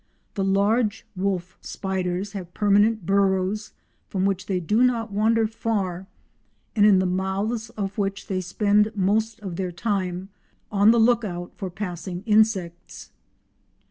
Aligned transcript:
The 0.33 0.43
large 0.43 1.05
wolf 1.15 1.59
spiders 1.61 2.31
have 2.31 2.55
permanent 2.55 3.05
burrows 3.05 3.73
from 4.07 4.25
which 4.25 4.47
they 4.47 4.59
do 4.59 4.81
not 4.81 5.11
wander 5.11 5.45
far 5.45 6.07
and 6.75 6.87
in 6.87 6.97
the 6.97 7.05
mouths 7.05 7.69
of 7.77 7.99
which 7.99 8.25
they 8.25 8.41
spend 8.41 8.91
most 8.95 9.39
of 9.41 9.57
their 9.57 9.71
time, 9.71 10.29
on 10.71 10.89
the 10.89 10.99
look 10.99 11.23
out 11.23 11.51
for 11.55 11.69
passing 11.69 12.23
insects. 12.25 13.11